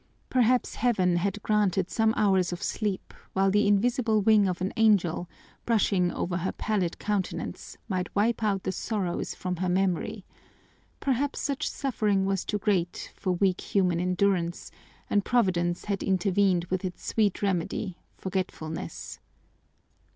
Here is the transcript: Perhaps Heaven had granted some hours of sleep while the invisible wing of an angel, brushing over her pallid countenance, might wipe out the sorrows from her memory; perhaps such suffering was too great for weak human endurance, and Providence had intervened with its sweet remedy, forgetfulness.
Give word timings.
Perhaps 0.31 0.73
Heaven 0.77 1.17
had 1.17 1.43
granted 1.43 1.91
some 1.91 2.15
hours 2.17 2.51
of 2.51 2.63
sleep 2.63 3.13
while 3.33 3.51
the 3.51 3.67
invisible 3.67 4.19
wing 4.19 4.47
of 4.47 4.59
an 4.59 4.73
angel, 4.75 5.29
brushing 5.63 6.11
over 6.11 6.37
her 6.37 6.51
pallid 6.53 6.97
countenance, 6.97 7.77
might 7.87 8.09
wipe 8.15 8.41
out 8.41 8.63
the 8.63 8.71
sorrows 8.71 9.35
from 9.35 9.57
her 9.57 9.69
memory; 9.69 10.25
perhaps 10.99 11.39
such 11.39 11.69
suffering 11.69 12.25
was 12.25 12.43
too 12.43 12.57
great 12.57 13.13
for 13.15 13.33
weak 13.33 13.61
human 13.61 13.99
endurance, 13.99 14.71
and 15.07 15.23
Providence 15.23 15.85
had 15.85 16.01
intervened 16.01 16.65
with 16.71 16.83
its 16.83 17.05
sweet 17.05 17.43
remedy, 17.43 17.99
forgetfulness. 18.17 19.19